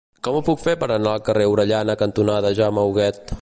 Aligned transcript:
Com 0.27 0.37
ho 0.37 0.39
puc 0.47 0.61
fer 0.61 0.73
per 0.83 0.87
anar 0.95 1.11
al 1.17 1.21
carrer 1.27 1.47
Orellana 1.57 1.97
cantonada 2.03 2.55
Jaume 2.61 2.89
Huguet? 2.89 3.23